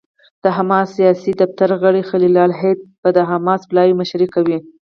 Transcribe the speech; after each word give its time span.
د 0.43 0.45
حماس 0.57 0.87
سیاسي 0.97 1.31
دفتر 1.41 1.69
غړی 1.81 2.01
خلیل 2.09 2.35
الحية 2.45 2.81
به 3.01 3.09
د 3.17 3.19
حماس 3.29 3.61
پلاوي 3.69 3.93
مشري 4.01 4.27
کوي. 4.35 4.57